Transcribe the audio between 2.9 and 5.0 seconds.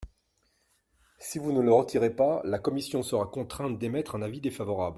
sera contrainte d’émettre un avis défavorable.